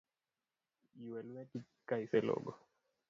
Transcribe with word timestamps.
Ywe 1.01 1.19
lweti 1.27 1.59
ka 1.87 1.95
iselogo. 2.05 2.51